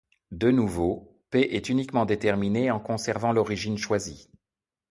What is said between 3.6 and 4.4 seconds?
choisie.